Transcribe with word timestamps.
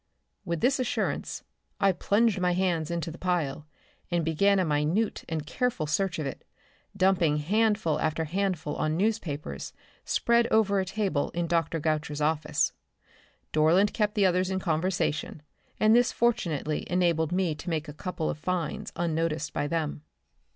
With 0.45 0.61
this 0.61 0.79
assurance, 0.79 1.43
I 1.79 1.91
plunged 1.91 2.39
my 2.39 2.53
hands 2.53 2.89
into 2.89 3.11
the 3.11 3.19
pile 3.19 3.67
and 4.09 4.25
began 4.25 4.57
a 4.57 4.65
minute 4.65 5.23
and 5.29 5.45
careful 5.45 5.85
search 5.85 6.17
of 6.17 6.25
it, 6.25 6.43
dumping 6.97 7.37
handful 7.37 7.99
after 7.99 8.23
handful 8.23 8.75
on 8.77 8.97
newspapers 8.97 9.73
spread 10.03 10.47
over 10.47 10.79
a 10.79 10.85
table 10.85 11.29
in 11.35 11.45
Dr. 11.45 11.79
Goucher's 11.79 12.19
office. 12.19 12.73
Dorland 13.53 13.93
kept 13.93 14.15
the 14.15 14.25
others 14.25 14.49
in 14.49 14.57
conversation, 14.57 15.43
and 15.79 15.95
this 15.95 16.11
fortunately 16.11 16.83
enabled 16.89 17.31
me 17.31 17.53
to 17.53 17.69
make 17.69 17.87
a 17.87 17.93
couple 17.93 18.27
of 18.27 18.39
finds 18.39 18.91
unnoticed 18.95 19.53
by 19.53 19.67
them. 19.67 20.01